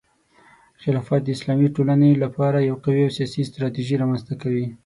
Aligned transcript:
خلافت 0.81 1.21
د 1.23 1.27
اسلامي 1.35 1.67
ټولنې 1.75 2.11
لپاره 2.23 2.57
یو 2.69 2.75
قوي 2.85 3.01
او 3.05 3.15
سیاسي 3.17 3.41
ستراتیژي 3.49 3.95
رامنځته 4.01 4.33
کوي. 4.41 4.65